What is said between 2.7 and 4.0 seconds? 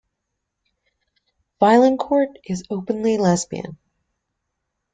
openly lesbian.